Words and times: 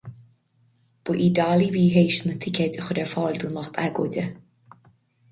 Ba 1.09 1.15
í 1.25 1.25
Dolly 1.39 1.67
a 1.71 1.73
bhí 1.75 1.83
tar 1.95 1.99
éis 2.01 2.21
na 2.27 2.33
ticéid 2.45 2.77
a 2.83 2.85
chur 2.87 3.01
ar 3.03 3.11
fáil 3.11 3.37
don 3.43 3.53
lucht 3.59 3.77
agóide. 3.85 4.25